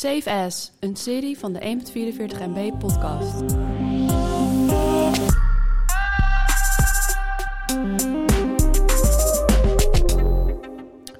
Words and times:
Safe 0.00 0.30
As, 0.30 0.72
een 0.78 0.96
serie 0.96 1.38
van 1.38 1.52
de 1.52 1.60
1.44 1.60 2.38
MB 2.54 2.78
podcast. 2.78 3.42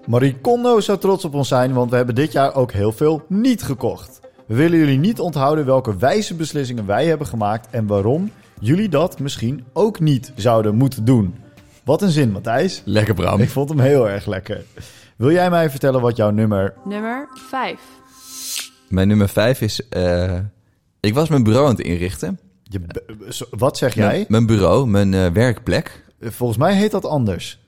Marie 0.07 0.37
Kondo 0.41 0.81
zou 0.81 0.99
trots 0.99 1.25
op 1.25 1.35
ons 1.35 1.49
zijn, 1.49 1.73
want 1.73 1.91
we 1.91 1.97
hebben 1.97 2.15
dit 2.15 2.33
jaar 2.33 2.55
ook 2.55 2.73
heel 2.73 2.93
veel 2.93 3.25
niet 3.29 3.63
gekocht. 3.63 4.21
We 4.47 4.55
willen 4.55 4.79
jullie 4.79 4.99
niet 4.99 5.21
onthouden 5.21 5.67
welke 5.67 5.97
wijze 5.97 6.35
beslissingen 6.35 6.87
wij 6.87 7.07
hebben 7.07 7.27
gemaakt 7.27 7.71
en 7.71 7.87
waarom 7.87 8.31
jullie 8.61 8.89
dat 8.89 9.19
misschien 9.19 9.65
ook 9.73 10.01
niet 10.01 10.33
zouden 10.37 10.75
moeten 10.75 11.05
doen. 11.05 11.35
Wat 11.85 12.03
een 12.03 12.11
zin, 12.11 12.31
Matthijs. 12.31 12.83
Lekker 12.85 13.15
Bram. 13.15 13.41
Ik 13.41 13.51
vond 13.51 13.69
hem 13.69 13.81
heel 13.81 14.09
erg 14.09 14.27
lekker. 14.27 14.65
Wil 15.17 15.31
jij 15.31 15.51
mij 15.51 15.71
vertellen 15.71 16.01
wat 16.01 16.17
jouw 16.17 16.31
nummer... 16.31 16.75
Nummer 16.85 17.29
5. 17.49 18.00
Mijn 18.91 19.09
nummer 19.09 19.29
5 19.29 19.61
is... 19.61 19.89
eh, 19.89 20.39
ik 21.01 21.15
was 21.15 21.29
mijn 21.29 21.43
bureau 21.43 21.65
aan 21.69 21.75
het 21.77 21.81
inrichten. 21.87 22.39
Je, 22.63 22.81
wat 23.51 23.77
zeg 23.79 23.95
jij? 23.95 24.07
Mijn, 24.09 24.25
mijn 24.29 24.47
bureau, 24.47 24.87
mijn 24.89 25.15
eh, 25.15 25.27
werkplek, 25.27 26.05
Volgens 26.23 26.59
mij 26.59 26.75
heet 26.77 26.91
dat 26.91 27.05
anders. 27.05 27.59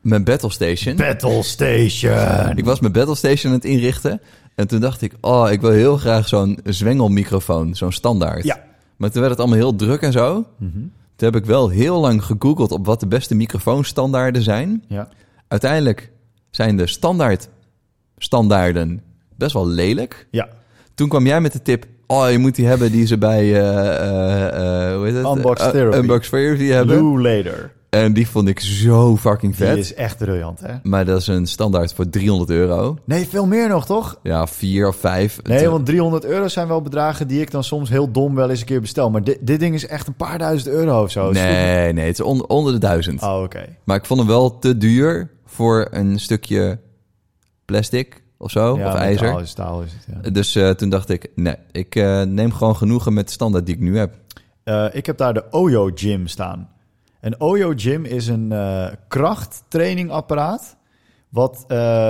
mijn 0.00 0.24
battle 0.24 0.50
station. 0.50 0.96
Battle 0.96 1.42
Station. 1.42 2.56
ik 2.56 2.64
was 2.64 2.80
mijn 2.80 2.92
battle 2.92 3.14
station 3.14 3.52
aan 3.52 3.58
het 3.58 3.68
inrichten. 3.68 4.20
En 4.54 4.66
toen 4.66 4.80
dacht 4.80 5.02
ik, 5.02 5.12
oh, 5.20 5.50
ik 5.50 5.60
wil 5.60 5.70
heel 5.70 5.96
graag 5.96 6.28
zo'n 6.28 6.58
zwengelmicrofoon, 6.64 7.74
zo'n 7.74 7.92
standaard. 7.92 8.44
Ja. 8.44 8.64
Maar 8.96 9.10
toen 9.10 9.20
werd 9.20 9.32
het 9.32 9.40
allemaal 9.40 9.58
heel 9.58 9.76
druk 9.76 10.00
en 10.02 10.12
zo. 10.12 10.46
Toen 11.16 11.32
heb 11.32 11.36
ik 11.36 11.44
wel 11.46 11.68
heel 11.68 12.00
lang 12.00 12.24
gegoogeld 12.24 12.70
op 12.72 12.86
wat 12.86 13.00
de 13.00 13.06
beste 13.06 13.34
microfoonstandaarden 13.34 14.42
zijn. 14.42 14.84
Ja. 14.88 15.08
Uiteindelijk 15.48 16.10
zijn 16.50 16.76
de 16.76 16.86
standaard 16.86 17.48
standaarden 18.18 19.02
best 19.36 19.52
wel 19.52 19.66
lelijk. 19.66 20.26
Ja. 20.30 20.48
Toen 21.02 21.10
kwam 21.10 21.26
jij 21.26 21.40
met 21.40 21.52
de 21.52 21.62
tip. 21.62 21.84
Oh, 22.06 22.30
je 22.30 22.38
moet 22.38 22.54
die 22.54 22.66
hebben 22.66 22.92
die 22.92 23.06
ze 23.06 23.18
bij 23.18 23.40
eh, 23.40 24.88
eh, 24.90 24.96
hoe 24.96 25.04
heet 25.06 25.14
het? 25.14 25.24
Unbox 25.36 25.60
Therapy. 25.70 25.96
Unbox 25.96 26.28
Therapy 26.28 26.64
hebben. 26.66 26.96
Lou 26.96 27.22
Later. 27.22 27.72
En 27.90 28.12
die 28.12 28.28
vond 28.28 28.48
ik 28.48 28.60
zo 28.60 29.16
fucking 29.16 29.56
Die 29.56 29.66
vet. 29.66 29.76
is 29.78 29.94
echt 29.94 30.18
briljant, 30.18 30.60
hè? 30.60 30.74
Maar 30.82 31.04
dat 31.04 31.20
is 31.20 31.26
een 31.26 31.46
standaard 31.46 31.92
voor 31.92 32.08
300 32.08 32.50
euro. 32.50 32.96
Nee, 33.04 33.26
veel 33.28 33.46
meer 33.46 33.68
nog, 33.68 33.86
toch? 33.86 34.18
Ja, 34.22 34.46
vier 34.46 34.88
of 34.88 34.96
vijf. 34.96 35.42
Nee, 35.42 35.68
want 35.68 35.86
300 35.86 36.24
euro 36.24 36.48
zijn 36.48 36.68
wel 36.68 36.82
bedragen 36.82 37.28
die 37.28 37.40
ik 37.40 37.50
dan 37.50 37.64
soms 37.64 37.88
heel 37.90 38.10
dom 38.10 38.34
wel 38.34 38.50
eens 38.50 38.60
een 38.60 38.66
keer 38.66 38.80
bestel. 38.80 39.10
Maar 39.10 39.24
dit, 39.24 39.38
dit 39.40 39.60
ding 39.60 39.74
is 39.74 39.86
echt 39.86 40.06
een 40.06 40.14
paar 40.16 40.38
duizend 40.38 40.74
euro 40.74 41.02
of 41.02 41.10
zo. 41.10 41.30
Nee, 41.30 41.92
nee, 41.92 42.06
het 42.06 42.18
is 42.18 42.24
on- 42.24 42.48
onder 42.48 42.72
de 42.72 42.78
duizend. 42.78 43.22
Oh, 43.22 43.42
oké. 43.42 43.64
Maar 43.84 43.96
ik 43.96 44.04
vond 44.06 44.20
hem 44.20 44.28
wel 44.28 44.58
te 44.58 44.76
duur 44.76 45.30
voor 45.46 45.88
een 45.90 46.20
stukje 46.20 46.78
plastic 47.64 48.21
of 48.42 48.50
zo, 48.50 48.78
Ja, 48.78 48.86
of 48.88 48.94
ijzer. 48.94 49.26
Staal 49.26 49.40
is, 49.40 49.50
staal 49.50 49.82
is 49.82 49.92
het, 49.92 50.24
ja. 50.24 50.30
Dus 50.30 50.54
eh, 50.54 50.70
toen 50.70 50.88
dacht 50.88 51.08
ik, 51.08 51.28
nee, 51.34 51.56
ik 51.72 51.94
eh, 51.94 52.22
neem 52.22 52.52
gewoon 52.52 52.76
genoegen 52.76 53.12
met 53.12 53.26
de 53.26 53.32
standaard 53.32 53.66
die 53.66 53.74
ik 53.74 53.80
nu 53.80 53.98
heb. 53.98 54.14
Eh, 54.64 54.86
ik 54.92 55.06
heb 55.06 55.16
daar 55.16 55.34
de 55.34 55.44
Oyo 55.50 55.90
Gym 55.94 56.26
staan. 56.26 56.68
Een 57.20 57.40
Oyo 57.40 57.72
Gym 57.76 58.04
is 58.04 58.26
een 58.26 58.52
krachttrainingapparaat 59.08 60.76
wat 61.28 61.64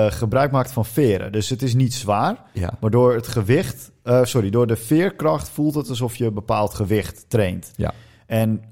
gebruik 0.09 0.51
maakt 0.51 0.73
van 0.73 0.85
veren. 0.85 1.33
Dus 1.33 1.49
het 1.49 1.63
is 1.63 1.75
niet 1.75 1.95
zwaar, 1.95 2.37
Ja, 2.53 2.71
maar 2.81 2.91
door 2.91 3.15
het 3.15 3.27
gewicht, 3.29 3.91
sorry, 4.23 4.51
door 4.51 4.67
de 4.67 4.77
veerkracht 4.77 5.49
voelt 5.49 5.75
het 5.75 5.89
alsof 5.89 6.17
je 6.17 6.25
een 6.27 6.35
bepaald 6.35 6.75
gewicht 6.75 7.25
traint. 7.29 7.71
ja, 7.77 7.93
En 8.27 8.63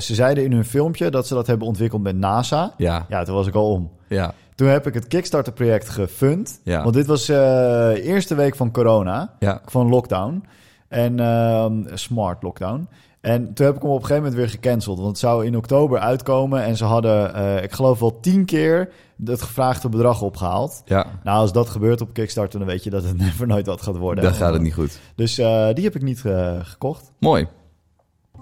ze 0.00 0.14
zeiden 0.14 0.44
in 0.44 0.52
hun 0.52 0.64
filmpje 0.64 1.10
dat 1.10 1.26
ze 1.26 1.34
dat 1.34 1.46
hebben 1.46 1.66
ontwikkeld 1.66 2.02
met 2.02 2.16
NASA. 2.16 2.74
ja, 2.76 3.06
Ja, 3.08 3.24
toen 3.24 3.34
was 3.34 3.46
ik 3.46 3.54
al 3.54 3.70
om. 3.72 3.90
ja. 4.08 4.34
Toen 4.56 4.68
heb 4.68 4.86
ik 4.86 4.94
het 4.94 5.06
Kickstarter-project 5.06 5.88
gefund. 5.88 6.60
Ja. 6.62 6.82
Want 6.82 6.94
dit 6.94 7.06
was 7.06 7.26
de 7.26 8.00
eerste 8.02 8.34
week 8.34 8.56
van 8.56 8.72
corona, 8.72 9.34
ja. 9.38 9.60
van 9.66 9.88
lockdown. 9.88 10.44
En 10.88 11.20
ehm, 11.20 11.96
smart 11.96 12.42
lockdown. 12.42 12.88
En 13.20 13.54
toen 13.54 13.66
heb 13.66 13.76
ik 13.76 13.82
hem 13.82 13.90
op 13.90 13.96
een 13.96 14.06
gegeven 14.06 14.22
moment 14.22 14.34
weer 14.34 14.48
gecanceld. 14.50 14.96
Want 14.96 15.08
het 15.08 15.18
zou 15.18 15.46
in 15.46 15.56
oktober 15.56 15.98
uitkomen. 15.98 16.62
En 16.62 16.76
ze 16.76 16.84
hadden, 16.84 17.34
eh, 17.34 17.62
ik 17.62 17.72
geloof 17.72 17.98
wel 17.98 18.20
tien 18.20 18.44
keer 18.44 18.92
het 19.24 19.42
gevraagde 19.42 19.88
bedrag 19.88 20.22
opgehaald. 20.22 20.82
ja. 20.84 21.06
Nou, 21.24 21.38
als 21.38 21.52
dat 21.52 21.68
gebeurt 21.68 22.00
op 22.00 22.12
Kickstarter, 22.12 22.58
dan 22.58 22.68
weet 22.68 22.84
je 22.84 22.90
dat 22.90 23.04
het 23.04 23.18
never 23.26 23.46
nooit 23.46 23.66
wat 23.66 23.82
gaat 23.82 23.96
worden. 23.96 24.24
Dan 24.24 24.34
gaat 24.34 24.52
het 24.52 24.62
niet 24.62 24.74
goed. 24.74 24.98
Dus 25.14 25.38
eh, 25.38 25.72
die 25.72 25.84
heb 25.84 25.94
ik 25.94 26.02
niet 26.02 26.24
eh, 26.24 26.58
gekocht. 26.62 27.12
Mooi. 27.18 27.46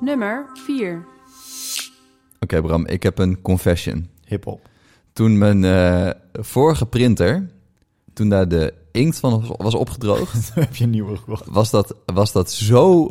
Nummer 0.00 0.46
4. 0.66 1.06
Oké 2.40 2.62
Bram, 2.62 2.86
ik 2.86 3.02
heb 3.02 3.18
een 3.18 3.42
confession. 3.42 4.08
Hip-hop. 4.24 4.72
Toen 5.14 5.38
mijn 5.38 5.64
eh, 5.64 6.10
vorige 6.32 6.86
printer, 6.86 7.48
toen 8.12 8.28
daar 8.28 8.48
de 8.48 8.74
inkt 8.92 9.18
van 9.18 9.54
was- 9.58 9.74
opgedroogd, 9.74 10.50
heb 10.54 10.76
je 10.76 10.84
een 10.84 10.90
nieuwe 10.90 11.16
gekocht. 11.16 11.44
was 11.50 11.70
dat, 11.70 11.94
was 12.06 12.32
dat 12.32 12.52
zo 12.52 13.08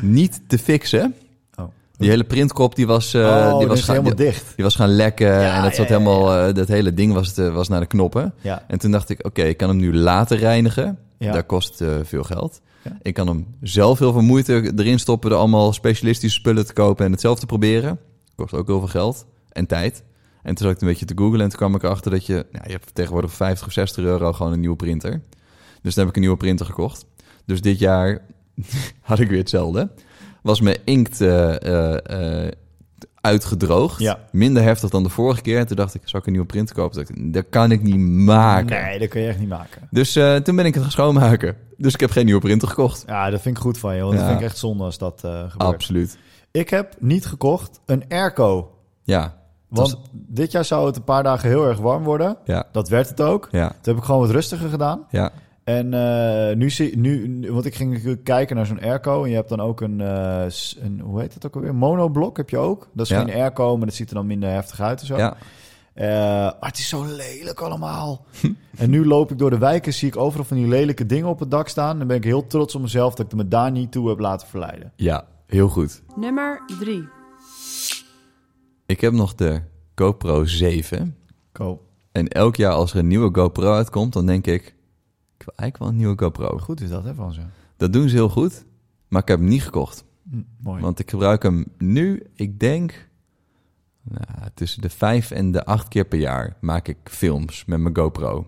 niet 0.00 0.40
te 0.46 0.58
fixen. 0.58 1.14
Oh. 1.54 1.64
Die 1.96 2.08
hele 2.08 2.24
printkop 2.24 2.74
die 2.76 2.86
was, 2.86 3.14
eh, 3.14 3.20
oh, 3.22 3.58
die 3.58 3.68
was 3.68 3.80
gaan, 3.82 3.94
helemaal 3.94 4.16
die, 4.16 4.26
dicht. 4.26 4.52
die 4.56 4.64
was 4.64 4.74
gaan 4.74 4.88
lekken 4.90 5.26
Ja, 5.40 5.56
en 5.56 5.62
dat 5.62 5.74
zat 5.74 5.88
ja, 5.88 5.94
ja, 5.94 6.00
helemaal, 6.00 6.36
eh, 6.48 6.54
dat 6.54 6.68
hele 6.68 6.94
ding 6.94 7.12
was, 7.12 7.32
te- 7.32 7.50
was 7.50 7.68
naar 7.68 7.80
de 7.80 7.86
knoppen. 7.86 8.34
En 8.66 8.78
toen 8.78 8.90
dacht 8.90 9.08
ik, 9.08 9.26
oké, 9.26 9.42
ik 9.42 9.56
kan 9.56 9.68
hem 9.68 9.78
nu 9.78 9.94
laten 9.96 10.36
reinigen. 10.36 10.98
Dat 11.18 11.46
kost 11.46 11.82
veel 12.02 12.22
geld. 12.24 12.60
Ik 13.02 13.14
kan 13.14 13.26
hem 13.26 13.46
zelf 13.60 13.98
heel 13.98 14.12
veel 14.12 14.22
moeite 14.22 14.72
erin 14.76 14.98
stoppen 14.98 15.30
door 15.30 15.38
allemaal 15.38 15.72
specialistische 15.72 16.38
spullen 16.38 16.66
te 16.66 16.72
kopen 16.72 17.04
en 17.04 17.12
het 17.12 17.20
zelf 17.20 17.38
te 17.38 17.46
proberen. 17.46 17.98
Kost 18.36 18.54
ook 18.54 18.66
heel 18.66 18.78
veel 18.78 18.88
geld 18.88 19.26
en 19.52 19.66
tijd. 19.66 20.02
En 20.44 20.54
toen 20.54 20.66
zat 20.66 20.76
ik 20.76 20.80
een 20.82 20.88
beetje 20.88 21.04
te 21.04 21.14
googlen 21.16 21.40
en 21.40 21.48
toen 21.48 21.58
kwam 21.58 21.74
ik 21.74 21.82
erachter 21.82 22.10
dat 22.10 22.26
je, 22.26 22.46
nou, 22.52 22.64
je 22.66 22.72
hebt 22.72 22.94
tegenwoordig 22.94 23.32
50 23.32 23.66
of 23.66 23.72
60 23.72 24.04
euro 24.04 24.32
gewoon 24.32 24.52
een 24.52 24.60
nieuwe 24.60 24.76
printer. 24.76 25.20
Dus 25.82 25.94
toen 25.94 26.02
heb 26.02 26.08
ik 26.08 26.14
een 26.14 26.20
nieuwe 26.20 26.36
printer 26.36 26.66
gekocht. 26.66 27.04
Dus 27.44 27.60
dit 27.60 27.78
jaar 27.78 28.20
had 29.00 29.18
ik 29.18 29.28
weer 29.28 29.38
hetzelfde. 29.38 29.90
Was 30.42 30.60
mijn 30.60 30.78
inkt 30.84 31.20
eh, 31.20 31.62
eh, 31.62 32.44
eh, 32.44 32.52
uitgedroogd. 33.20 34.00
Ja. 34.00 34.18
Minder 34.32 34.62
heftig 34.62 34.90
dan 34.90 35.02
de 35.02 35.08
vorige 35.08 35.42
keer. 35.42 35.58
En 35.58 35.66
toen 35.66 35.76
dacht 35.76 35.94
ik, 35.94 36.00
zou 36.04 36.18
ik 36.18 36.26
een 36.26 36.32
nieuwe 36.32 36.46
printer 36.46 36.74
kopen? 36.74 36.92
Toen 36.92 37.04
dacht 37.04 37.18
ik, 37.18 37.32
dat 37.32 37.44
kan 37.50 37.70
ik 37.70 37.82
niet 37.82 37.98
maken. 38.24 38.82
Nee, 38.82 38.98
dat 38.98 39.08
kun 39.08 39.20
je 39.20 39.28
echt 39.28 39.38
niet 39.38 39.48
maken. 39.48 39.88
Dus 39.90 40.12
toen 40.42 40.56
ben 40.56 40.64
ik 40.66 40.74
het 40.74 40.82
gaan 40.82 40.92
schoonmaken. 40.92 41.56
Dus 41.76 41.94
ik 41.94 42.00
heb 42.00 42.10
geen 42.10 42.24
nieuwe 42.24 42.40
printer 42.40 42.68
gekocht. 42.68 43.04
Ja, 43.06 43.30
dat 43.30 43.40
vind 43.40 43.56
ik 43.56 43.62
goed 43.62 43.78
van 43.78 43.94
je. 43.96 44.00
Want 44.02 44.12
dat 44.12 44.20
Ja. 44.22 44.28
vind 44.28 44.40
ik 44.40 44.46
echt 44.46 44.58
zonde 44.58 44.84
als 44.84 44.98
dat 44.98 45.18
gebeurt. 45.20 45.54
Absoluut. 45.58 46.18
Ik 46.50 46.70
heb 46.70 46.96
niet 46.98 47.26
gekocht 47.26 47.80
een 47.86 48.04
airco. 48.08 48.70
Ja. 49.02 49.36
Want 49.76 50.00
dit 50.12 50.52
jaar 50.52 50.64
zou 50.64 50.86
het 50.86 50.96
een 50.96 51.04
paar 51.04 51.22
dagen 51.22 51.48
heel 51.48 51.66
erg 51.66 51.78
warm 51.78 52.04
worden. 52.04 52.36
Ja. 52.44 52.64
Dat 52.72 52.88
werd 52.88 53.08
het 53.08 53.20
ook. 53.20 53.48
Ja. 53.50 53.68
Toen 53.68 53.78
heb 53.82 53.96
ik 53.96 54.02
gewoon 54.02 54.20
wat 54.20 54.30
rustiger 54.30 54.68
gedaan. 54.68 55.06
Ja. 55.10 55.30
En 55.64 55.94
eh, 55.94 56.56
nu 56.56 56.70
zie 56.70 56.98
nu, 56.98 57.44
want 57.52 57.64
ik 57.64 57.74
ging 57.74 57.92
natuurlijk 57.92 58.24
kijken 58.24 58.56
naar 58.56 58.66
zo'n 58.66 58.80
airco. 58.80 59.22
En 59.24 59.28
je 59.30 59.34
hebt 59.34 59.48
dan 59.48 59.60
ook 59.60 59.80
een, 59.80 60.00
eh, 60.00 60.44
een 60.82 61.00
hoe 61.04 61.20
heet 61.20 61.32
dat 61.34 61.46
ook 61.46 61.54
alweer? 61.54 61.74
Monoblok 61.74 62.36
heb 62.36 62.50
je 62.50 62.58
ook. 62.58 62.88
Dat 62.92 63.04
is 63.06 63.12
Ja. 63.12 63.24
geen 63.24 63.34
airco, 63.34 63.76
maar 63.76 63.86
dat 63.86 63.94
ziet 63.94 64.08
er 64.08 64.14
dan 64.14 64.26
minder 64.26 64.50
heftig 64.50 64.80
uit 64.80 65.00
en 65.00 65.06
zo. 65.06 65.16
Ja. 65.16 65.36
Eh, 65.94 66.06
maar 66.08 66.56
het 66.60 66.78
is 66.78 66.88
zo 66.88 67.04
lelijk 67.04 67.60
allemaal. 67.60 68.24
en 68.76 68.90
nu 68.90 69.06
loop 69.06 69.30
ik 69.30 69.38
door 69.38 69.50
de 69.50 69.58
wijken, 69.58 69.92
zie 69.94 70.08
ik 70.08 70.16
overal 70.16 70.44
van 70.44 70.56
die 70.56 70.68
lelijke 70.68 71.06
dingen 71.06 71.28
op 71.28 71.38
het 71.38 71.50
dak 71.50 71.68
staan. 71.68 71.98
Dan 71.98 72.06
ben 72.06 72.16
ik 72.16 72.24
heel 72.24 72.46
trots 72.46 72.74
op 72.74 72.80
mezelf 72.82 73.14
dat 73.14 73.26
ik 73.26 73.34
me 73.34 73.48
daar 73.48 73.70
niet 73.70 73.92
toe 73.92 74.08
heb 74.08 74.18
laten 74.18 74.48
verleiden. 74.48 74.92
Ja. 74.96 75.24
Heel 75.46 75.68
goed. 75.68 76.02
Nummer 76.16 76.62
3. 76.80 77.08
Ik 78.94 79.00
heb 79.00 79.12
nog 79.12 79.34
de 79.34 79.60
GoPro 79.94 80.44
7. 80.44 81.16
Ko. 81.52 81.86
En 82.12 82.28
elk 82.28 82.56
jaar 82.56 82.72
als 82.72 82.92
er 82.92 82.98
een 82.98 83.06
nieuwe 83.06 83.34
GoPro 83.34 83.72
uitkomt, 83.72 84.12
dan 84.12 84.26
denk 84.26 84.46
ik... 84.46 84.62
Ik 85.36 85.44
wil 85.44 85.54
eigenlijk 85.56 85.78
wel 85.78 85.88
een 85.88 85.96
nieuwe 85.96 86.18
GoPro. 86.18 86.58
Goed 86.58 86.80
is 86.80 86.88
dat, 86.88 87.04
hè, 87.04 87.14
van 87.14 87.32
ze. 87.32 87.40
Dat 87.76 87.92
doen 87.92 88.08
ze 88.08 88.14
heel 88.14 88.28
goed. 88.28 88.64
Maar 89.08 89.22
ik 89.22 89.28
heb 89.28 89.38
hem 89.38 89.48
niet 89.48 89.62
gekocht. 89.62 90.04
Hm, 90.30 90.42
mooi. 90.58 90.82
Want 90.82 90.98
ik 90.98 91.10
gebruik 91.10 91.42
hem 91.42 91.64
nu, 91.78 92.22
ik 92.34 92.60
denk... 92.60 93.08
Nou, 94.02 94.50
tussen 94.54 94.82
de 94.82 94.90
vijf 94.90 95.30
en 95.30 95.52
de 95.52 95.64
acht 95.64 95.88
keer 95.88 96.04
per 96.04 96.18
jaar 96.18 96.56
maak 96.60 96.88
ik 96.88 96.98
films 97.04 97.64
met 97.64 97.80
mijn 97.80 97.96
GoPro. 97.96 98.46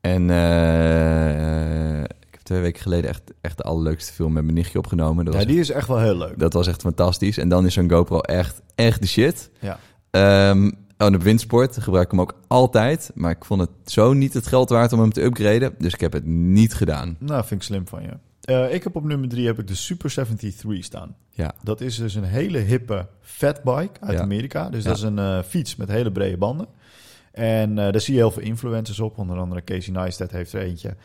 En 0.00 0.30
eh, 0.30 2.04
twee 2.50 2.62
weken 2.62 2.82
geleden 2.82 3.10
echt, 3.10 3.22
echt 3.40 3.56
de 3.56 3.62
allerleukste 3.62 4.12
film 4.12 4.32
met 4.32 4.42
mijn 4.42 4.54
nichtje 4.54 4.78
opgenomen. 4.78 5.24
Dat, 5.24 5.34
ja, 5.34 5.40
was, 5.40 5.48
die 5.48 5.58
is 5.60 5.70
echt 5.70 5.88
wel 5.88 5.98
heel 5.98 6.16
leuk. 6.16 6.38
dat 6.38 6.52
was 6.52 6.66
echt 6.66 6.80
fantastisch. 6.80 7.38
En 7.38 7.48
dan 7.48 7.66
is 7.66 7.74
zo'n 7.74 7.90
GoPro 7.90 8.20
echt, 8.20 8.62
echt 8.74 9.00
de 9.00 9.06
shit. 9.06 9.50
Ja. 9.58 9.78
Ehm 10.10 10.66
oh, 10.66 11.06
en 11.06 11.14
op 11.14 11.22
windsport 11.22 11.78
gebruik 11.80 12.04
ik 12.04 12.10
hem 12.10 12.20
ook 12.20 12.34
altijd. 12.46 13.10
Maar 13.14 13.30
ik 13.30 13.44
vond 13.44 13.60
het 13.60 13.70
zo 13.84 14.12
niet 14.12 14.32
het 14.34 14.46
geld 14.46 14.68
waard 14.68 14.92
om 14.92 15.00
hem 15.00 15.12
te 15.12 15.22
upgraden. 15.22 15.74
Dus 15.78 15.94
ik 15.94 16.00
heb 16.00 16.12
het 16.12 16.24
niet 16.26 16.74
gedaan. 16.74 17.16
Nou, 17.18 17.44
vind 17.44 17.60
ik 17.60 17.66
slim 17.66 17.86
van 17.88 18.02
je. 18.02 18.10
Eh, 18.40 18.74
ik 18.74 18.82
heb 18.84 18.96
op 18.96 19.04
nummer 19.04 19.28
drie 19.28 19.46
heb 19.46 19.58
ik 19.58 19.66
de 19.66 19.74
Super 19.74 20.10
73 20.10 20.84
staan. 20.84 21.16
Ja, 21.30 21.54
Dat 21.62 21.80
is 21.80 21.96
dus 21.96 22.14
een 22.14 22.24
hele 22.24 22.58
hippe 22.58 23.06
fatbike 23.20 24.00
uit 24.00 24.16
Ja. 24.16 24.22
Amerika. 24.22 24.68
Dus 24.70 24.82
Ja. 24.82 24.88
dat 24.88 24.98
is 24.98 25.02
een 25.04 25.18
eh, 25.18 25.38
fiets 25.42 25.76
met 25.76 25.88
hele 25.88 26.12
brede 26.12 26.36
banden. 26.36 26.66
En 27.32 27.70
eh, 27.78 27.92
daar 27.92 28.00
zie 28.00 28.14
je 28.14 28.20
heel 28.20 28.30
veel 28.30 28.42
influencers 28.42 29.00
op. 29.00 29.18
Onder 29.18 29.38
andere 29.38 29.64
Casey 29.64 29.92
Neistat 29.92 30.30
heeft 30.30 30.52
er 30.52 30.60
eentje. 30.60 30.96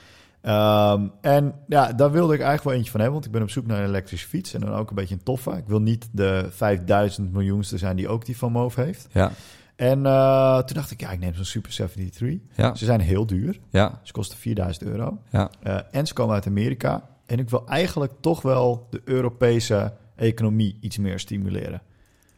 Ehm, 0.46 1.08
en 1.22 1.54
ja, 1.68 1.94
daar 1.94 2.12
wilde 2.12 2.34
ik 2.34 2.40
eigenlijk 2.40 2.64
wel 2.64 2.74
eentje 2.74 2.92
van 2.92 3.00
hebben. 3.00 3.18
Want 3.20 3.26
ik 3.26 3.32
ben 3.36 3.42
op 3.42 3.50
zoek 3.50 3.66
naar 3.68 3.80
een 3.80 3.88
elektrische 3.88 4.28
fiets. 4.28 4.54
En 4.54 4.60
dan 4.60 4.74
ook 4.74 4.90
een 4.90 4.96
beetje 4.96 5.16
een 5.16 5.24
toffe. 5.24 5.52
Ik 5.52 5.64
wil 5.68 5.82
niet 5.82 6.10
de 6.12 6.46
5000 6.50 7.32
miljoenste 7.34 7.78
zijn 7.78 7.96
die 7.96 8.08
ook 8.08 8.26
die 8.26 8.38
van 8.38 8.52
Moof 8.52 8.76
heeft. 8.76 9.08
ja, 9.12 9.32
En 9.76 10.06
eh, 10.06 10.58
toen 10.58 10.76
dacht 10.76 10.92
ik, 10.92 11.00
ja, 11.02 11.10
ik 11.12 11.20
neem 11.20 11.34
zo'n 11.34 11.46
Super 11.46 11.72
73. 11.72 12.30
Ja, 12.56 12.76
Ze 12.76 12.86
zijn 12.86 13.00
heel 13.02 13.26
duur. 13.26 13.60
ja, 13.70 14.00
Ze 14.04 14.12
kosten 14.14 14.38
4000 14.38 14.86
euro. 14.86 15.18
ja. 15.30 15.50
Eh, 15.64 15.78
en 15.92 16.08
ze 16.08 16.14
komen 16.14 16.34
uit 16.36 16.48
Amerika. 16.48 17.10
En 17.26 17.40
ik 17.40 17.50
wil 17.50 17.68
eigenlijk 17.68 18.14
toch 18.20 18.42
wel 18.42 18.88
de 18.90 19.02
Europese 19.06 19.94
economie 20.16 20.78
iets 20.82 20.98
meer 20.98 21.20
stimuleren. 21.20 21.82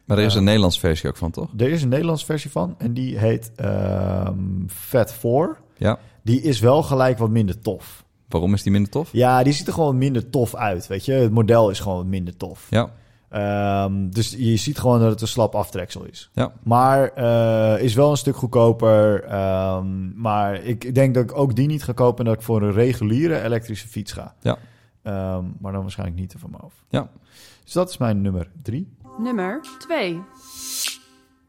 Maar 0.04 0.18
er 0.18 0.24
is 0.24 0.32
Ja. 0.32 0.38
een 0.38 0.44
Nederlandse 0.44 0.80
versie 0.80 1.08
ook 1.08 1.16
van, 1.16 1.30
toch? 1.30 1.50
Er 1.56 1.68
is 1.70 1.82
een 1.82 1.88
Nederlandse 1.88 2.24
versie 2.26 2.50
van. 2.50 2.74
En 2.78 2.92
die 2.94 3.18
heet 3.18 3.52
ehm 3.56 4.66
Fat 4.66 5.12
4. 5.14 5.56
Ja. 5.76 5.98
Die 6.22 6.40
is 6.40 6.60
wel 6.60 6.82
gelijk 6.82 7.18
wat 7.18 7.30
minder 7.30 7.60
tof. 7.60 8.04
Waarom 8.28 8.54
is 8.54 8.62
die 8.62 8.72
minder 8.72 8.90
tof? 8.90 9.08
Ja, 9.12 9.42
die 9.42 9.52
ziet 9.52 9.66
er 9.66 9.72
gewoon 9.72 9.98
minder 9.98 10.30
tof 10.30 10.54
uit, 10.54 10.86
weet 10.86 11.04
je. 11.04 11.12
Het 11.12 11.32
model 11.32 11.70
is 11.70 11.80
gewoon 11.80 11.96
wat 11.96 12.06
minder 12.06 12.36
tof. 12.36 12.66
Ja, 12.70 12.90
Ehm, 13.28 14.08
dus 14.10 14.34
je 14.38 14.56
ziet 14.56 14.78
gewoon 14.78 15.00
dat 15.00 15.10
het 15.10 15.20
een 15.20 15.28
slap 15.28 15.54
aftreksel 15.54 16.04
is. 16.04 16.30
ja. 16.32 16.52
Maar 16.62 17.08
eh, 17.12 17.82
is 17.82 17.94
wel 17.94 18.10
een 18.10 18.16
stuk 18.16 18.36
goedkoper. 18.36 19.24
Ehm, 19.24 20.20
maar 20.20 20.54
ik 20.62 20.94
denk 20.94 21.14
dat 21.14 21.24
ik 21.24 21.36
ook 21.36 21.56
die 21.56 21.66
niet 21.66 21.82
ga 21.84 21.92
kopen... 21.92 22.18
en 22.18 22.24
dat 22.24 22.34
ik 22.40 22.42
voor 22.46 22.62
een 22.62 22.72
reguliere 22.72 23.42
elektrische 23.42 23.88
fiets 23.88 24.12
ga. 24.12 24.34
Ja. 24.40 24.58
Ehm, 25.02 25.44
maar 25.60 25.72
dan 25.72 25.80
waarschijnlijk 25.82 26.18
niet 26.20 26.30
te 26.30 26.38
van 26.38 26.50
mijn 26.50 26.62
hoofd. 26.62 26.84
Ja. 26.88 27.10
Dus 27.64 27.72
dat 27.72 27.90
is 27.90 27.98
mijn 27.98 28.20
nummer 28.20 28.50
drie. 28.62 28.96
Nummer 29.18 29.60
2. 29.78 30.20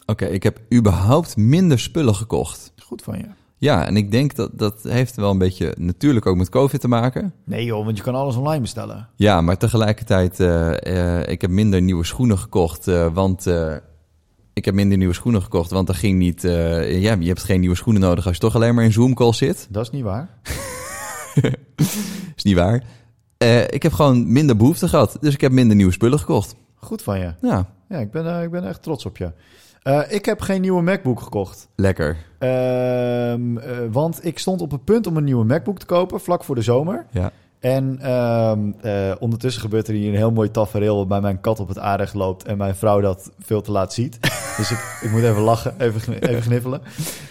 Oké, 0.06 0.26
ik 0.26 0.44
heb 0.44 0.60
überhaupt 0.74 1.38
minder 1.38 1.80
spullen 1.80 2.16
gekocht. 2.16 2.74
Goed 2.84 3.02
van 3.02 3.18
je. 3.18 3.26
Ja, 3.60 3.86
en 3.86 3.98
ik 3.98 4.12
denk 4.12 4.36
dat 4.36 4.50
dat 4.54 4.84
heeft 4.84 5.16
wel 5.16 5.32
een 5.32 5.38
beetje 5.38 5.76
natuurlijk 5.78 6.26
ook 6.26 6.38
met 6.38 6.50
COVID 6.50 6.82
te 6.82 6.88
maken. 6.88 7.34
Nee 7.44 7.66
joh, 7.66 7.86
want 7.86 7.98
je 7.98 8.04
kan 8.04 8.16
alles 8.16 8.36
online 8.36 8.62
bestellen. 8.62 9.08
Ja, 9.16 9.42
maar 9.42 9.58
tegelijkertijd, 9.58 10.40
eh, 10.40 11.28
ik 11.28 11.42
heb 11.42 11.50
minder 11.50 11.82
nieuwe 11.82 12.06
schoenen 12.06 12.38
gekocht, 12.38 12.88
eh, 12.88 13.14
want 13.14 13.48
ik 14.54 14.66
heb 14.66 14.74
minder 14.74 14.98
nieuwe 14.98 15.14
schoenen 15.14 15.42
gekocht, 15.42 15.72
want 15.72 15.90
er 15.90 15.96
ging 15.96 16.18
niet, 16.18 16.42
ja, 16.42 17.16
je 17.20 17.28
hebt 17.28 17.44
geen 17.44 17.60
nieuwe 17.60 17.76
schoenen 17.76 18.02
nodig 18.02 18.26
als 18.26 18.36
je 18.36 18.42
toch 18.42 18.56
alleen 18.56 18.76
maar 18.76 18.84
in 18.84 18.94
Zoom 18.94 19.14
call 19.14 19.34
zit. 19.34 19.68
Dat 19.70 19.84
is 19.84 19.92
niet 19.92 20.04
waar. 20.04 20.30
Is 22.36 22.44
niet 22.44 22.56
waar. 22.56 22.84
Ik 23.70 23.84
heb 23.84 23.94
gewoon 23.94 24.32
minder 24.32 24.58
behoefte 24.58 24.88
gehad, 24.88 25.18
dus 25.22 25.34
ik 25.34 25.42
heb 25.42 25.52
minder 25.52 25.76
nieuwe 25.76 25.92
spullen 25.92 26.20
gekocht. 26.20 26.56
Goed 26.76 27.02
van 27.02 27.20
je. 27.20 27.34
Ja, 27.42 27.74
Ja, 27.90 27.98
ik 27.98 28.12
ben, 28.12 28.44
ik 28.44 28.52
ben 28.52 28.68
echt 28.68 28.84
trots 28.84 29.06
op 29.06 29.18
je. 29.18 29.32
Eh, 29.90 30.02
ik 30.08 30.26
heb 30.26 30.42
geen 30.42 30.62
nieuwe 30.62 30.82
MacBook 30.82 31.22
gekocht. 31.22 31.68
lekker. 31.76 32.18
Ehm, 32.40 33.58
eh, 33.58 33.78
want 33.92 34.26
ik 34.26 34.40
stond 34.40 34.62
op 34.62 34.72
het 34.72 34.84
punt 34.84 35.08
om 35.08 35.18
een 35.18 35.24
nieuwe 35.24 35.46
MacBook 35.46 35.80
te 35.80 35.86
kopen, 35.86 36.20
vlak 36.20 36.44
voor 36.44 36.56
de 36.56 36.62
zomer. 36.62 37.06
Ja, 37.12 37.32
En 37.60 38.00
ehm, 38.02 38.72
eh, 38.82 39.12
ondertussen 39.20 39.62
gebeurt 39.62 39.88
er 39.88 39.94
hier 39.94 40.10
een 40.10 40.16
heel 40.16 40.32
mooi 40.32 40.52
tafereel 40.52 40.96
waarbij 40.98 41.22
mijn 41.22 41.42
kat 41.42 41.60
op 41.60 41.68
het 41.68 41.80
aanrecht 41.80 42.14
loopt 42.14 42.44
en 42.44 42.58
mijn 42.58 42.76
vrouw 42.76 43.00
dat 43.02 43.32
veel 43.40 43.62
te 43.62 43.72
laat 43.72 43.94
ziet. 43.94 44.18
dus 44.58 44.72
ik, 44.72 45.00
ik 45.02 45.12
moet 45.12 45.24
even 45.24 45.42
lachen, 45.42 45.74
even, 45.78 46.14
even 46.14 46.42
gniffelen. 46.42 46.82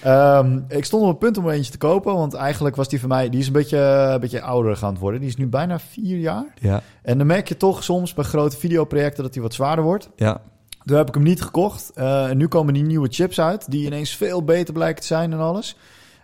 Ehm, 0.02 0.60
ik 0.68 0.84
stond 0.84 1.02
op 1.02 1.08
het 1.08 1.18
punt 1.18 1.38
om 1.38 1.46
er 1.46 1.54
eentje 1.54 1.72
te 1.72 1.78
kopen, 1.78 2.14
want 2.14 2.34
eigenlijk 2.34 2.76
was 2.76 2.88
die 2.88 3.00
van 3.00 3.08
mij, 3.08 3.28
die 3.28 3.40
is 3.40 3.46
een 3.46 3.52
beetje, 3.52 3.78
een 4.12 4.20
beetje 4.20 4.42
ouder 4.42 4.76
gaan 4.76 4.98
worden. 4.98 5.20
Die 5.20 5.28
is 5.28 5.36
nu 5.36 5.46
bijna 5.46 5.78
vier 5.78 6.18
jaar. 6.18 6.46
ja, 6.60 6.82
En 7.02 7.18
dan 7.18 7.26
merk 7.26 7.48
je 7.48 7.56
toch 7.56 7.84
soms 7.84 8.14
bij 8.14 8.24
grote 8.24 8.56
videoprojecten 8.56 9.22
dat 9.22 9.32
die 9.32 9.42
wat 9.42 9.54
zwaarder 9.54 9.84
wordt. 9.84 10.10
ja. 10.16 10.40
Toen 10.88 10.96
heb 10.96 11.08
ik 11.08 11.14
hem 11.14 11.22
niet 11.22 11.42
gekocht. 11.42 11.90
Eh, 11.94 12.28
en 12.28 12.36
nu 12.36 12.48
komen 12.48 12.74
die 12.74 12.82
nieuwe 12.82 13.08
chips 13.10 13.40
uit, 13.40 13.70
die 13.70 13.86
ineens 13.86 14.16
veel 14.16 14.44
beter 14.44 14.74
blijken 14.74 15.00
te 15.00 15.06
zijn 15.06 15.32
en 15.32 15.38
alles. 15.38 15.76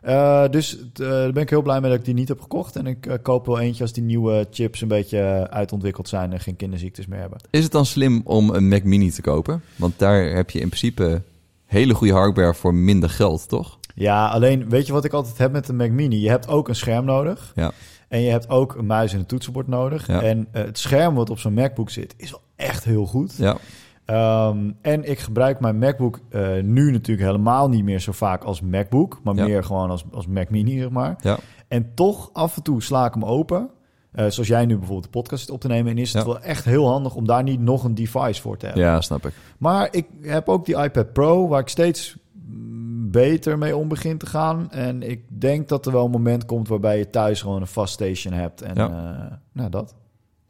Eh, 0.03 0.45
dus 0.51 0.79
eh, 0.79 0.89
daar 0.93 1.33
ben 1.33 1.43
ik 1.43 1.51
heel 1.51 1.63
blij 1.63 1.81
mee 1.81 1.91
dat 1.91 1.99
ik 1.99 2.05
die 2.05 2.15
niet 2.15 2.29
heb 2.29 2.41
gekocht. 2.41 2.77
En 2.77 2.87
ik 2.87 3.19
koop 3.23 3.47
wel 3.47 3.59
eentje 3.59 3.83
als 3.83 3.93
die 3.93 4.03
nieuwe 4.03 4.47
chips 4.51 4.81
een 4.81 4.89
beetje 4.89 5.47
uitontwikkeld 5.51 6.09
zijn 6.09 6.33
en 6.33 6.41
geen 6.41 6.57
kinderziektes 6.57 7.07
meer 7.07 7.19
hebben. 7.19 7.39
Is 7.51 7.63
het 7.63 7.73
dan 7.73 7.87
slim 7.87 8.21
om 8.25 8.51
een 8.51 8.69
Mac 8.69 8.83
Mini 8.83 9.11
te 9.11 9.23
kopen? 9.23 9.63
Want 9.77 9.99
daar 9.99 10.25
heb 10.25 10.51
je 10.51 10.61
in 10.61 10.69
principe 10.69 11.23
hele 11.65 11.95
goede 11.95 12.13
hardware 12.13 12.55
voor 12.55 12.75
minder 12.75 13.11
geld, 13.11 13.49
toch? 13.49 13.79
Ja, 13.95 14.29
alleen 14.29 14.69
weet 14.69 14.87
je 14.87 14.93
wat 14.93 15.05
ik 15.05 15.13
altijd 15.13 15.39
heb 15.39 15.53
met 15.53 15.67
de 15.67 15.73
Mac 15.73 15.91
Mini? 15.91 16.21
Je 16.21 16.29
hebt 16.29 16.49
ook 16.49 16.69
een 16.69 16.77
scherm 16.77 17.05
nodig. 17.05 17.53
Ja. 17.55 17.73
En 18.09 18.21
je 18.21 18.31
hebt 18.31 18.49
ook 18.49 18.75
een 18.75 18.87
muis 18.87 19.13
en 19.13 19.19
een 19.19 19.27
toetsenbord 19.27 19.69
nodig. 19.69 20.07
Ja. 20.07 20.23
En 20.23 20.49
het 20.53 20.79
scherm 20.79 21.15
wat 21.15 21.31
op 21.31 21.39
zo'n 21.39 21.55
MacBook 21.55 21.91
zit, 21.91 22.15
is 22.17 22.31
wel 22.31 22.43
echt 22.57 22.85
heel 22.85 23.07
goed. 23.07 23.35
Ja, 23.37 23.57
Ehm, 24.05 24.71
en 24.81 25.11
ik 25.11 25.19
gebruik 25.19 25.61
mijn 25.61 25.79
MacBook 25.79 26.19
eh, 26.29 26.63
nu 26.63 26.91
natuurlijk 26.91 27.27
helemaal 27.27 27.69
niet 27.69 27.85
meer 27.85 28.01
zo 28.01 28.13
vaak 28.13 28.45
als 28.45 28.61
MacBook, 28.61 29.21
maar 29.23 29.35
Ja. 29.35 29.45
meer 29.45 29.65
gewoon 29.65 29.91
als, 29.91 30.05
als 30.13 30.27
Mac 30.27 30.51
Mini, 30.51 30.79
zeg 30.79 30.91
maar. 30.91 31.17
ja, 31.21 31.39
En 31.69 31.95
toch 31.95 32.31
af 32.33 32.57
en 32.57 32.63
toe 32.63 32.83
sla 32.83 33.07
ik 33.07 33.15
hem 33.15 33.25
open. 33.25 33.71
Eh, 34.13 34.27
zoals 34.29 34.49
jij 34.49 34.67
nu 34.67 34.75
bijvoorbeeld 34.77 35.13
de 35.13 35.19
podcast 35.19 35.41
zit 35.45 35.51
op 35.55 35.61
te 35.61 35.69
nemen. 35.69 35.93
En 35.93 35.99
is 35.99 36.13
het 36.13 36.23
Ja. 36.23 36.29
wel 36.29 36.41
echt 36.41 36.65
heel 36.65 36.89
handig 36.89 37.15
om 37.15 37.27
daar 37.27 37.43
niet 37.43 37.61
nog 37.61 37.85
een 37.85 37.95
device 37.95 38.41
voor 38.41 38.57
te 38.57 38.67
hebben. 38.67 38.85
ja, 38.85 39.01
snap 39.01 39.27
ik. 39.27 39.33
Maar 39.59 39.89
ik 39.91 40.07
heb 40.21 40.49
ook 40.49 40.67
die 40.67 40.77
iPad 40.83 41.13
Pro, 41.13 41.49
waar 41.49 41.61
ik 41.61 41.69
steeds 41.69 42.17
mm, 42.33 43.11
beter 43.11 43.59
mee 43.59 43.77
om 43.77 43.89
begin 43.89 44.19
te 44.19 44.27
gaan. 44.27 44.71
En 44.71 45.03
ik 45.03 45.25
denk 45.41 45.69
dat 45.69 45.87
er 45.87 45.93
wel 45.93 46.05
een 46.05 46.11
moment 46.11 46.45
komt 46.45 46.69
waarbij 46.69 46.99
je 46.99 47.11
thuis 47.11 47.43
gewoon 47.43 47.61
een 47.61 47.67
fast 47.67 47.93
station 47.93 48.33
hebt. 48.35 48.63
En 48.63 48.75
Ja. 48.75 48.89
eh, 48.89 49.37
nou, 49.53 49.71
dat. 49.71 49.95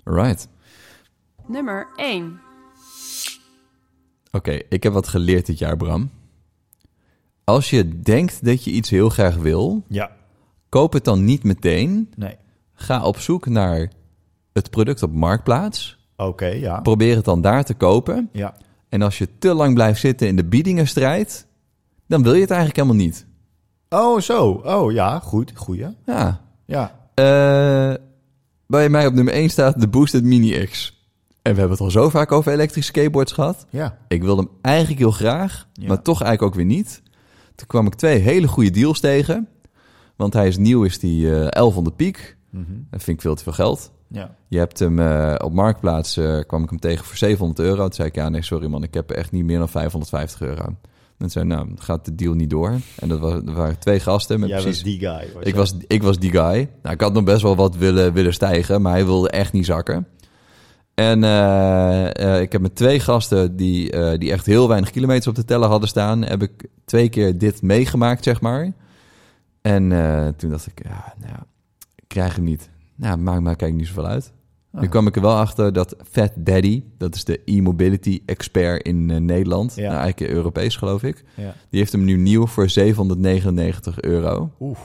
Right. 0.05 0.49
Nummer 1.47 1.87
1. 1.97 2.41
Oké, 4.35 4.59
ik 4.69 4.83
heb 4.83 4.93
wat 4.93 5.09
geleerd 5.09 5.47
dit 5.47 5.59
jaar, 5.59 5.77
Bram. 5.77 6.11
Als 7.45 7.71
je 7.71 8.01
denkt 8.01 8.45
dat 8.45 8.65
je 8.65 8.71
iets 8.71 8.91
heel 8.91 9.09
graag 9.09 9.37
wil, 9.37 9.83
Ja, 9.89 10.11
koop 10.69 10.93
het 10.93 11.05
dan 11.05 11.25
niet 11.25 11.45
meteen. 11.45 12.11
nee. 12.17 12.37
Ga 12.75 13.05
op 13.05 13.19
zoek 13.19 13.47
naar 13.47 13.91
het 14.53 14.71
product 14.71 15.03
op 15.03 15.13
Marktplaats. 15.13 15.99
Oké, 16.17 16.47
ja. 16.47 16.81
Probeer 16.81 17.17
het 17.17 17.25
dan 17.25 17.41
daar 17.41 17.65
te 17.65 17.75
kopen. 17.75 18.29
Ja, 18.33 18.55
En 18.89 19.03
als 19.03 19.19
je 19.19 19.29
te 19.39 19.55
lang 19.55 19.75
blijft 19.75 20.01
zitten 20.01 20.27
in 20.29 20.37
de 20.37 20.45
biedingenstrijd, 20.45 21.47
dan 22.07 22.23
wil 22.23 22.35
je 22.35 22.41
het 22.41 22.51
eigenlijk 22.51 22.81
helemaal 22.81 23.05
niet. 23.07 23.27
Oh, 23.89 24.21
zo. 24.21 24.51
Oh, 24.65 24.93
ja. 24.93 25.19
Goed. 25.19 25.53
Goeie. 25.55 25.87
Ja. 26.07 26.41
Ja. 26.67 27.09
Eh, 27.15 27.95
bij 28.67 28.89
mij 28.89 29.07
op 29.07 29.13
nummer 29.15 29.35
1 29.35 29.49
staat 29.51 29.81
de 29.81 29.89
Boosted 29.89 30.25
Mini 30.25 30.65
X. 30.67 30.99
En 31.44 31.52
we 31.52 31.58
hebben 31.58 31.76
het 31.76 31.81
al 31.87 31.91
zo 31.91 32.08
vaak 32.08 32.32
over 32.32 32.52
elektrische 32.52 32.91
skateboards 32.91 33.32
gehad. 33.32 33.67
Ja. 33.70 33.99
Ik 34.08 34.23
wilde 34.23 34.43
hem 34.43 34.50
eigenlijk 34.61 34.99
heel 34.99 35.11
graag, 35.11 35.69
Ja. 35.73 35.88
maar 35.88 36.02
toch 36.02 36.23
eigenlijk 36.23 36.43
ook 36.43 36.55
weer 36.58 36.76
niet. 36.76 37.02
Toen 37.55 37.67
kwam 37.67 37.87
ik 37.87 37.94
twee 37.94 38.19
hele 38.19 38.46
goede 38.46 38.70
deals 38.70 39.00
tegen. 39.00 39.49
Want 40.17 40.32
hij 40.32 40.46
is 40.46 40.56
nieuw, 40.56 40.82
is 40.85 40.99
die 40.99 41.35
eh 41.35 41.49
1100 41.49 41.96
piek. 41.96 42.37
Mhm. 42.50 42.64
Dat 42.91 43.02
vind 43.02 43.17
ik 43.17 43.23
veel 43.23 43.35
te 43.35 43.43
veel 43.43 43.52
geld. 43.52 43.93
Ja. 44.08 44.35
Je 44.49 44.58
hebt 44.58 44.79
hem 44.79 44.99
eh, 44.99 45.35
op 45.44 45.52
Marktplaats, 45.52 46.17
eh, 46.17 46.38
kwam 46.46 46.62
ik 46.62 46.70
hem 46.70 46.79
tegen 46.79 47.05
voor 47.05 47.17
700 47.17 47.58
euro. 47.61 47.82
Toen 47.82 47.93
zei 47.93 48.08
ik, 48.08 48.14
ja 48.14 48.29
nee, 48.29 48.43
sorry 48.43 48.67
man, 48.67 48.82
ik 48.82 48.94
heb 48.94 49.11
echt 49.11 49.32
niet 49.32 49.44
meer 49.44 49.58
dan 49.58 49.69
550 49.69 50.40
euro. 50.40 50.76
En 51.19 51.31
zei 51.31 51.44
nou, 51.44 51.69
gaat 51.76 52.05
de 52.05 52.14
deal 52.14 52.35
niet 52.35 52.50
door. 52.50 52.70
En 52.99 53.08
dat, 53.08 53.19
was, 53.19 53.32
er 53.32 53.52
waren 53.52 53.79
twee 53.79 54.00
gasten 54.00 54.40
met 54.40 54.49
Jij 54.49 54.61
precies... 54.62 54.82
was 54.82 54.90
die 54.90 54.99
guy. 54.99 55.31
was 55.35 55.44
Ik 55.44 55.55
was, 55.55 55.75
ik 55.87 56.02
was 56.02 56.19
die 56.19 56.31
guy. 56.31 56.70
Nou, 56.82 56.94
ik 56.94 57.00
had 57.00 57.12
nog 57.12 57.25
best 57.25 57.43
wel 57.43 57.56
wat 57.56 57.76
willen, 57.76 58.12
willen 58.12 58.32
stijgen, 58.32 58.82
maar 58.82 58.93
hij 58.93 59.05
wilde 59.05 59.31
echt 59.31 59.52
niet 59.52 59.67
zakken. 59.67 60.06
En 60.95 61.25
eh, 61.25 62.35
eh, 62.35 62.41
ik 62.41 62.53
heb 62.53 62.61
met 62.61 62.75
twee 62.75 63.01
gasten 63.01 63.57
die, 63.57 63.91
eh, 63.91 64.19
die 64.19 64.33
echt 64.33 64.47
heel 64.47 64.69
weinig 64.69 64.91
kilometers 64.91 65.27
op 65.27 65.35
de 65.35 65.45
teller 65.45 65.69
hadden 65.69 65.89
staan, 65.89 66.23
heb 66.25 66.43
ik 66.43 66.69
twee 66.85 67.09
keer 67.09 67.39
dit 67.39 67.63
meegemaakt, 67.63 68.25
zeg 68.25 68.41
maar. 68.41 68.73
En 69.63 69.89
toen 70.37 70.51
dacht 70.51 70.67
ik, 70.67 70.81
ja, 70.85 71.15
nou, 71.21 71.39
ik 71.95 72.05
krijg 72.07 72.35
hem 72.35 72.45
niet. 72.45 72.71
Nou, 72.97 73.17
maakt 73.17 73.41
maar 73.43 73.57
kijk 73.57 73.75
niet 73.75 73.87
zoveel 73.87 74.07
uit. 74.07 74.33
Nu 74.71 74.81
Ah. 74.81 74.91
kwam 74.91 75.07
ik 75.07 75.17
er 75.17 75.23
wel 75.23 75.37
achter 75.37 75.73
dat 75.73 75.97
Fat 76.11 76.33
Daddy, 76.37 76.83
dat 76.99 77.15
is 77.15 77.25
de 77.25 77.41
e-mobility 77.45 78.23
expert 78.27 78.83
in 78.83 79.25
Nederland, 79.25 79.75
Ja. 79.75 79.89
nou, 79.91 80.01
eigenlijk 80.03 80.33
Europees 80.33 80.77
geloof 80.77 81.03
ik, 81.03 81.25
Ja. 81.35 81.55
die 81.71 81.79
heeft 81.81 81.93
hem 81.93 82.05
nu 82.05 82.17
nieuw 82.17 82.47
voor 82.47 82.69
799 82.69 84.01
euro. 84.01 84.51
Oeh. 84.61 84.79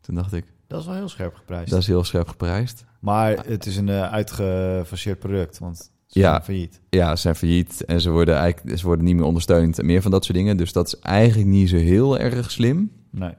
Toen 0.00 0.14
dacht 0.14 0.32
ik, 0.32 0.44
Dat 0.72 0.80
is 0.80 0.86
wel 0.86 0.96
heel 0.96 1.08
scherp 1.08 1.34
geprijsd. 1.34 1.70
dat 1.70 1.80
is 1.80 1.86
heel 1.86 2.04
scherp 2.04 2.28
geprijsd. 2.28 2.84
Maar 3.00 3.36
het 3.46 3.66
is 3.66 3.76
een 3.76 3.88
uh, 3.88 4.12
uitgefaseerd 4.12 5.18
product, 5.18 5.58
want 5.58 5.90
ze 6.06 6.18
Ja. 6.20 6.30
zijn 6.30 6.42
failliet. 6.42 6.80
Ja, 6.90 7.16
ze 7.16 7.20
zijn 7.22 7.34
failliet 7.34 7.84
en 7.84 8.00
ze 8.00 8.10
worden, 8.10 8.36
eigenlijk, 8.36 8.78
ze 8.78 8.86
worden 8.86 9.04
niet 9.04 9.16
meer 9.16 9.24
ondersteund 9.24 9.78
en 9.78 9.86
meer 9.86 10.02
van 10.02 10.10
dat 10.10 10.24
soort 10.24 10.36
dingen. 10.38 10.56
Dus 10.56 10.72
dat 10.72 10.86
is 10.86 10.98
eigenlijk 10.98 11.48
niet 11.48 11.68
zo 11.68 11.76
heel 11.76 12.18
erg 12.18 12.50
slim. 12.50 12.92
Nee. 13.10 13.34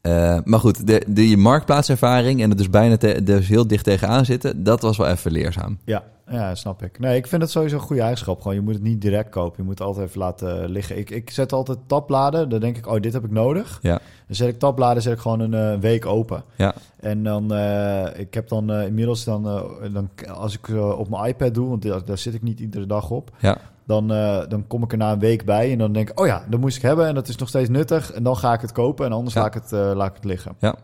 Eh, 0.00 0.38
maar 0.44 0.60
goed, 0.60 0.86
de, 0.86 1.02
de 1.06 1.36
marktplaatservaring 1.36 2.42
en 2.42 2.48
het 2.48 2.58
dus 2.58 2.70
bijna 2.70 2.96
te, 2.96 3.22
dus 3.22 3.48
heel 3.48 3.66
dicht 3.66 3.84
tegenaan 3.84 4.24
zitten, 4.24 4.62
dat 4.62 4.82
was 4.82 4.96
wel 4.96 5.06
even 5.08 5.32
leerzaam. 5.32 5.78
Ja, 5.84 6.04
ja, 6.30 6.54
snap 6.54 6.82
ik. 6.82 6.98
Nee, 6.98 7.16
ik 7.16 7.26
vind 7.26 7.42
het 7.42 7.50
sowieso 7.50 7.76
een 7.76 7.82
goede 7.82 8.02
eigenschap. 8.02 8.40
Gewoon, 8.40 8.56
je 8.56 8.62
moet 8.62 8.74
het 8.74 8.82
niet 8.82 9.00
direct 9.00 9.30
kopen. 9.30 9.54
Je 9.56 9.62
moet 9.62 9.78
het 9.78 9.86
altijd 9.86 10.06
even 10.06 10.20
laten 10.20 10.68
liggen. 10.68 10.98
Ik, 10.98 11.10
ik 11.10 11.30
zet 11.30 11.52
altijd 11.52 11.78
tabbladen. 11.86 12.48
Dan 12.48 12.60
denk 12.60 12.76
ik, 12.76 12.86
oh, 12.86 13.00
dit 13.00 13.12
heb 13.12 13.24
ik 13.24 13.30
nodig. 13.30 13.78
Ja. 13.82 14.00
Dan 14.26 14.36
zet 14.36 14.48
ik 14.48 14.58
tabbladen, 14.58 15.02
zet 15.02 15.12
ik 15.12 15.18
gewoon 15.18 15.40
een 15.40 15.54
eh, 15.54 15.80
week 15.80 16.06
open. 16.06 16.42
Ja. 16.56 16.74
En 17.00 17.22
dan, 17.22 17.54
eh, 17.54 18.20
ik 18.20 18.34
heb 18.34 18.48
dan 18.48 18.72
eh, 18.72 18.86
inmiddels 18.86 19.24
dan, 19.24 19.42
dan, 19.92 20.10
als 20.34 20.58
ik 20.58 20.68
op 20.98 21.08
mijn 21.08 21.24
iPad 21.24 21.54
doe, 21.54 21.68
want 21.68 21.82
daar, 21.82 22.04
daar 22.04 22.18
zit 22.18 22.34
ik 22.34 22.42
niet 22.42 22.60
iedere 22.60 22.86
dag 22.86 23.10
op. 23.10 23.30
Ja. 23.38 23.58
Dan, 23.86 24.08
dan 24.48 24.66
kom 24.66 24.82
ik 24.82 24.92
er 24.92 24.98
na 24.98 25.12
een 25.12 25.18
week 25.18 25.44
bij 25.44 25.72
en 25.72 25.78
dan 25.78 25.92
denk 25.92 26.10
ik, 26.10 26.20
oh 26.20 26.26
ja, 26.26 26.44
dat 26.48 26.60
moest 26.60 26.76
ik 26.76 26.82
hebben 26.82 27.06
en 27.06 27.14
dat 27.14 27.28
is 27.28 27.36
nog 27.36 27.48
steeds 27.48 27.68
nuttig. 27.68 28.12
En 28.12 28.22
dan 28.22 28.36
ga 28.36 28.52
ik 28.52 28.60
het 28.60 28.72
kopen 28.72 29.06
en 29.06 29.12
anders 29.12 29.34
Ja. 29.34 29.40
laat, 29.40 29.54
ik 29.54 29.62
het, 29.62 29.70
laat 29.70 30.08
ik 30.08 30.14
het 30.14 30.24
liggen. 30.24 30.54
Ja. 30.58 30.74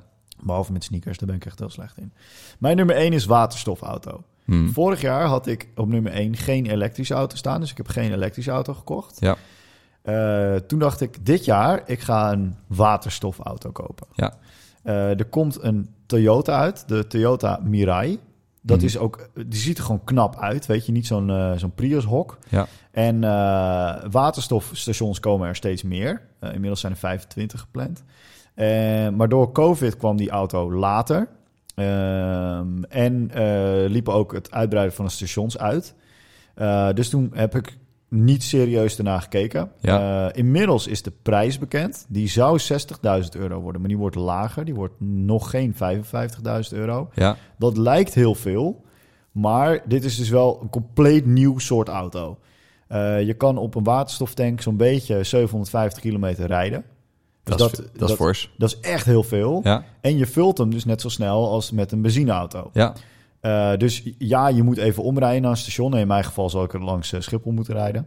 Behalve 0.43 0.73
met 0.73 0.85
sneakers, 0.85 1.19
daar 1.19 1.29
ben 1.29 1.37
ik 1.37 1.47
echt 1.47 1.59
heel 1.59 1.71
slecht 1.71 1.99
in. 1.99 2.13
Mijn 2.59 2.77
nummer 2.77 2.97
1 2.97 3.13
is 3.13 3.25
waterstofauto. 3.25 4.23
Hmm. 4.45 4.69
Vorig 4.73 5.01
jaar 5.01 5.25
had 5.27 5.47
ik 5.47 5.69
op 5.75 5.89
nummer 5.89 6.13
1 6.13 6.37
geen 6.37 6.67
elektrische 6.67 7.15
auto 7.15 7.37
staan, 7.37 7.61
dus 7.61 7.71
ik 7.71 7.77
heb 7.77 7.89
geen 7.89 8.13
elektrische 8.13 8.51
auto 8.51 8.75
gekocht. 8.75 9.17
Ja. 9.21 9.37
Eh, 10.03 10.57
toen 10.57 10.79
dacht 10.79 11.01
ik, 11.01 11.27
dit 11.27 11.45
jaar, 11.45 11.83
ik 11.87 12.01
ga 12.01 12.33
een 12.33 12.55
waterstofauto 12.67 13.71
kopen. 13.71 14.07
Ja. 14.13 14.35
Eh, 14.83 15.19
er 15.19 15.25
komt 15.25 15.63
een 15.63 15.89
Toyota 16.07 16.59
uit, 16.59 16.89
de 16.89 17.07
Toyota 17.07 17.61
Mirai. 17.63 18.19
Dat 18.63 18.77
Mhm. 18.77 18.87
is 18.87 18.99
ook, 18.99 19.29
die 19.47 19.61
ziet 19.61 19.79
er 19.79 19.85
gewoon 19.85 20.05
knap 20.05 20.37
uit, 20.39 20.67
weet 20.67 20.87
je, 20.87 20.93
niet 20.93 21.07
zo'n 21.07 21.31
eh, 21.31 21.53
zo'n 21.57 21.75
Prius-hok. 21.75 22.39
Ja. 22.49 22.67
En 22.91 23.21
waterstofstations 24.11 25.21
komen 25.21 25.49
er 25.49 25.57
steeds 25.57 25.83
meer. 25.83 26.23
Inmiddels 26.41 26.81
zijn 26.81 26.93
er 26.93 26.99
25 26.99 27.61
gepland. 27.61 28.03
Maar 29.17 29.29
door 29.29 29.53
COVID 29.53 29.97
kwam 29.97 30.17
die 30.17 30.31
auto 30.31 30.73
later. 30.73 31.29
Ehm, 31.75 32.83
en 32.89 33.31
eh, 33.31 33.91
liep 33.91 34.09
ook 34.09 34.33
het 34.33 34.51
uitbreiden 34.51 34.95
van 34.95 35.05
de 35.05 35.11
stations 35.11 35.59
uit. 35.59 35.95
Eh, 36.55 36.89
dus 36.93 37.09
toen 37.09 37.31
heb 37.35 37.55
ik 37.55 37.79
niet 38.09 38.43
serieus 38.43 38.99
ernaar 38.99 39.21
gekeken. 39.21 39.71
Ja. 39.81 40.29
Eh, 40.29 40.39
inmiddels 40.39 40.87
is 40.87 41.03
de 41.03 41.13
prijs 41.23 41.59
bekend. 41.59 42.07
Die 42.09 42.29
zou 42.29 42.59
60.000 42.59 43.37
euro 43.37 43.61
worden, 43.61 43.81
maar 43.81 43.91
die 43.91 43.99
wordt 43.99 44.17
lager. 44.17 44.65
Die 44.65 44.75
wordt 44.75 45.01
nog 45.01 45.51
geen 45.51 45.75
55.000 45.75 46.73
euro. 46.73 47.11
Ja. 47.15 47.37
Dat 47.59 47.77
lijkt 47.77 48.15
heel 48.15 48.35
veel, 48.35 48.85
maar 49.33 49.83
dit 49.89 50.05
is 50.05 50.17
dus 50.17 50.29
wel 50.29 50.59
een 50.63 50.71
compleet 50.71 51.27
nieuw 51.27 51.59
soort 51.59 51.89
auto. 51.89 52.39
Je 53.25 53.35
kan 53.37 53.59
op 53.59 53.75
een 53.75 53.85
waterstoftank 53.85 54.61
zo'n 54.61 54.77
beetje 54.77 55.25
750 55.25 56.03
kilometer 56.03 56.47
rijden. 56.47 56.85
Dus 57.45 57.57
Dat, 57.57 57.73
is, 57.73 57.87
dat, 57.93 58.11
is 58.11 58.17
fors. 58.17 58.51
dat 58.59 58.71
is 58.71 58.81
echt 58.81 59.07
heel 59.07 59.23
veel. 59.23 59.61
Ja. 59.63 59.85
En 60.01 60.17
je 60.17 60.27
vult 60.27 60.59
hem 60.59 60.71
dus 60.71 60.85
net 60.85 61.01
zo 61.01 61.09
snel 61.09 61.51
als 61.51 61.71
met 61.71 61.93
een 61.93 62.03
benzineauto. 62.03 62.71
Ja. 62.73 62.95
Eh, 63.41 63.77
dus 63.77 64.03
ja, 64.19 64.49
je 64.49 64.63
moet 64.63 64.77
even 64.77 65.03
omrijden 65.03 65.43
naar 65.43 65.51
een 65.51 65.57
station. 65.57 65.97
In 65.97 66.07
mijn 66.07 66.25
geval 66.25 66.51
zal 66.51 66.65
ik 66.65 66.73
er 66.73 66.85
langs 66.85 67.13
eh, 67.13 67.21
Schiphol 67.21 67.53
moeten 67.53 67.75
rijden. 67.75 68.07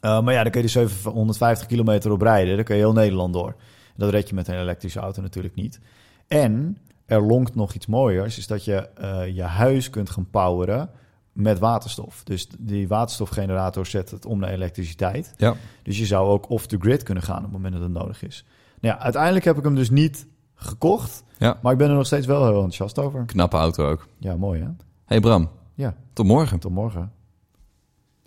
Eh, 0.00 0.22
maar 0.22 0.34
ja, 0.34 0.42
dan 0.42 0.50
kun 0.52 0.60
je 0.60 0.66
dus 0.66 0.92
750 1.02 1.66
kilometer 1.66 2.10
op 2.10 2.22
rijden. 2.22 2.56
Dan 2.56 2.64
kun 2.64 2.74
je 2.76 2.80
heel 2.80 2.92
Nederland 2.92 3.32
door. 3.32 3.56
Dat 3.96 4.10
red 4.10 4.28
je 4.28 4.34
met 4.34 4.48
een 4.48 4.58
elektrische 4.58 5.00
auto 5.00 5.22
natuurlijk 5.22 5.54
niet. 5.54 5.80
En 6.26 6.78
er 7.06 7.22
lonkt 7.22 7.54
nog 7.54 7.74
iets 7.74 7.86
mooiers. 7.86 8.38
Is 8.38 8.46
dat 8.46 8.64
je 8.64 8.88
je 9.34 9.42
huis 9.42 9.90
kunt 9.90 10.10
gaan 10.10 10.30
poweren 10.30 10.90
met 11.32 11.58
waterstof. 11.58 12.24
Dus 12.24 12.48
die 12.58 12.88
waterstofgenerator 12.88 13.86
zet 13.86 14.10
het 14.10 14.26
om 14.26 14.38
naar 14.38 14.50
elektriciteit. 14.50 15.34
Ja. 15.36 15.54
Dus 15.82 15.98
je 15.98 16.06
zou 16.06 16.28
ook 16.28 16.50
off 16.50 16.66
the 16.66 16.76
grid 16.80 17.02
kunnen 17.02 17.22
gaan 17.22 17.36
op 17.36 17.42
het 17.42 17.52
moment 17.52 17.72
dat 17.72 17.82
het 17.82 17.92
nodig 17.92 18.22
is. 18.22 18.44
Nou 18.80 18.94
ja, 18.94 19.00
uiteindelijk 19.02 19.44
heb 19.44 19.56
ik 19.58 19.64
hem 19.64 19.74
dus 19.74 19.90
niet 19.90 20.26
gekocht. 20.54 21.24
Ja. 21.38 21.58
Maar 21.62 21.72
ik 21.72 21.78
ben 21.78 21.88
er 21.88 21.94
nog 21.96 22.06
steeds 22.06 22.26
wel 22.26 22.42
heel 22.44 22.54
enthousiast 22.54 22.98
over. 22.98 23.24
Knappe 23.24 23.56
auto 23.56 23.90
ook. 23.90 24.06
Ja, 24.18 24.36
mooi 24.36 24.60
hè? 24.60 24.68
Hey 25.04 25.20
Bram, 25.20 25.50
Ja, 25.74 25.94
tot 26.12 26.26
morgen. 26.26 26.58
tot 26.58 26.72
morgen. 26.72 27.12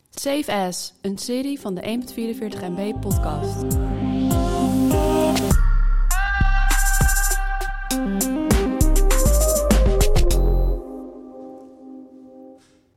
Save 0.10 0.54
As, 0.54 0.94
een 1.02 1.18
serie 1.18 1.60
van 1.60 1.76
de 1.76 1.82
1.44 1.82 2.60
MB 2.62 3.00
podcast. 3.00 3.64